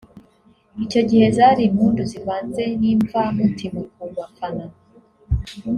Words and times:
Icyo 0.83 1.01
gihe 1.09 1.25
zari 1.37 1.61
impundu 1.69 2.01
zivanze 2.11 2.63
n’imvamutima 2.79 3.79
ku 3.93 4.03
bafana 4.17 4.65